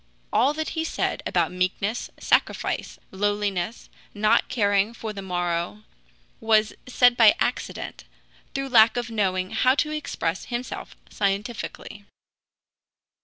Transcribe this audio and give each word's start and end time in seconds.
All 0.33 0.55
that 0.55 0.69
he 0.69 0.83
said 0.83 1.21
about 1.27 1.51
meekness, 1.51 2.09
sacrifice, 2.19 2.97
lowliness, 3.11 3.87
not 4.15 4.49
caring 4.49 4.95
for 4.95 5.13
the 5.13 5.21
morrow, 5.21 5.83
was 6.39 6.73
said 6.87 7.15
by 7.15 7.35
accident, 7.39 8.05
through 8.55 8.69
lack 8.69 8.97
of 8.97 9.11
knowing 9.11 9.51
how 9.51 9.75
to 9.75 9.91
express 9.91 10.45
himself 10.45 10.95
scientifically. 11.11 12.05